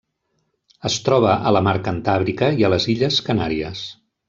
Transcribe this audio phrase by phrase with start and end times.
[0.89, 3.87] Es troba a la Mar Cantàbrica i a les Illes Canàries.